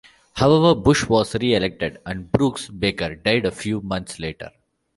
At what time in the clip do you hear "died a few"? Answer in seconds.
3.17-3.81